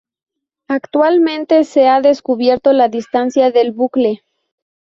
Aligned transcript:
Actualmente 0.67 1.63
se 1.63 1.87
ha 1.87 2.01
descubierto 2.01 2.73
la 2.73 2.87
distancia 2.89 3.51
del 3.51 3.71
bucle. 3.71 4.23